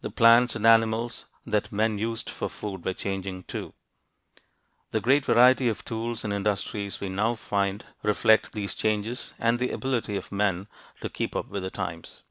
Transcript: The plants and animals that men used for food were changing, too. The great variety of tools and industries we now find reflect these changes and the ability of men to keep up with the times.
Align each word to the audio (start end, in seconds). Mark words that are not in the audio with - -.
The 0.00 0.08
plants 0.10 0.56
and 0.56 0.66
animals 0.66 1.26
that 1.44 1.70
men 1.70 1.98
used 1.98 2.30
for 2.30 2.48
food 2.48 2.82
were 2.82 2.94
changing, 2.94 3.42
too. 3.42 3.74
The 4.90 5.02
great 5.02 5.26
variety 5.26 5.68
of 5.68 5.84
tools 5.84 6.24
and 6.24 6.32
industries 6.32 6.98
we 6.98 7.10
now 7.10 7.34
find 7.34 7.84
reflect 8.02 8.52
these 8.54 8.74
changes 8.74 9.34
and 9.38 9.58
the 9.58 9.70
ability 9.72 10.16
of 10.16 10.32
men 10.32 10.66
to 11.02 11.10
keep 11.10 11.36
up 11.36 11.48
with 11.48 11.62
the 11.62 11.68
times. 11.68 12.22